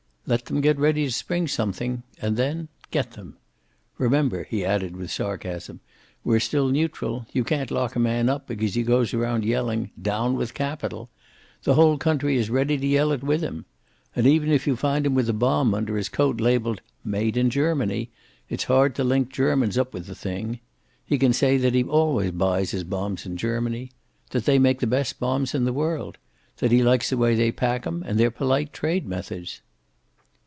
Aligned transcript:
Let 0.27 0.45
them 0.45 0.61
get 0.61 0.79
ready 0.79 1.03
to 1.03 1.11
spring 1.11 1.49
something. 1.49 2.03
And 2.21 2.37
then 2.37 2.69
get 2.89 3.13
them. 3.13 3.35
Remember," 3.97 4.45
he 4.45 4.63
added 4.63 4.95
with 4.95 5.11
sarcasm, 5.11 5.81
"we're 6.23 6.39
still 6.39 6.69
neutral. 6.69 7.25
You 7.33 7.43
can't 7.43 7.69
lock 7.69 7.97
a 7.97 7.99
man 7.99 8.29
up 8.29 8.47
because 8.47 8.75
he 8.75 8.83
goes 8.83 9.13
around 9.13 9.43
yelling 9.43 9.91
'Down 10.01 10.37
with 10.37 10.53
capital!' 10.53 11.09
The 11.63 11.73
whole 11.73 11.97
country 11.97 12.37
is 12.37 12.49
ready 12.49 12.77
to 12.77 12.87
yell 12.87 13.11
it 13.11 13.23
with 13.23 13.41
him. 13.41 13.65
And, 14.15 14.25
even 14.25 14.49
if 14.51 14.65
you 14.65 14.77
find 14.77 15.05
him 15.05 15.15
with 15.15 15.27
a 15.27 15.33
bomb 15.33 15.73
under 15.73 15.97
his 15.97 16.07
coat, 16.07 16.39
labeled 16.39 16.79
'made 17.03 17.35
in 17.35 17.49
Germany,' 17.49 18.09
it's 18.47 18.65
hard 18.65 18.95
to 18.95 19.03
link 19.03 19.33
Germans 19.33 19.77
up 19.77 19.93
with 19.93 20.05
the 20.05 20.15
thing. 20.15 20.61
He 21.05 21.17
can 21.17 21.33
say 21.33 21.57
that 21.57 21.73
he 21.75 21.83
always 21.83 22.31
buys 22.31 22.71
his 22.71 22.85
bombs 22.85 23.25
in 23.25 23.35
Germany. 23.35 23.91
That 24.29 24.45
they 24.45 24.59
make 24.59 24.79
the 24.79 24.87
best 24.87 25.19
bombs 25.19 25.53
in 25.53 25.65
the 25.65 25.73
world. 25.73 26.17
That 26.57 26.71
he 26.71 26.83
likes 26.83 27.09
the 27.09 27.17
way 27.17 27.35
they 27.35 27.51
pack 27.51 27.85
'em, 27.85 28.01
and 28.07 28.17
their 28.17 28.31
polite 28.31 28.71
trade 28.71 29.05
methods." 29.05 29.59